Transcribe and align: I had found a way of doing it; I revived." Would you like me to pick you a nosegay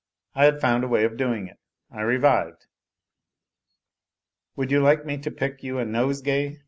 I 0.33 0.45
had 0.45 0.59
found 0.59 0.83
a 0.83 0.87
way 0.87 1.03
of 1.03 1.15
doing 1.15 1.45
it; 1.47 1.59
I 1.91 2.01
revived." 2.01 2.65
Would 4.55 4.71
you 4.71 4.79
like 4.81 5.05
me 5.05 5.19
to 5.19 5.29
pick 5.29 5.61
you 5.61 5.77
a 5.77 5.85
nosegay 5.85 6.59